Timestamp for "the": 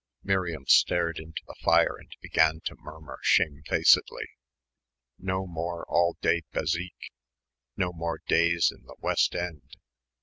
1.45-1.53, 8.87-8.95